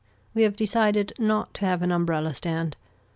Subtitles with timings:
[0.33, 2.75] We have decided not to have an umbrella stand.